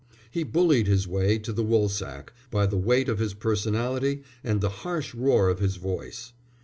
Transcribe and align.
He 0.31 0.41
bullied 0.41 0.87
his 0.87 1.07
way 1.07 1.37
to 1.37 1.53
the 1.53 1.63
Woolsack 1.63 2.33
by 2.49 2.65
the 2.65 2.75
weight 2.75 3.07
of 3.07 3.19
his 3.19 3.35
personality 3.35 4.23
and 4.43 4.59
the 4.59 4.69
harsh 4.81 5.13
roar 5.13 5.47
of 5.47 5.59
his 5.59 5.75
voice. 5.75 6.33